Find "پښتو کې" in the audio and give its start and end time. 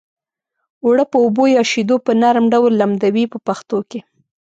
3.47-3.99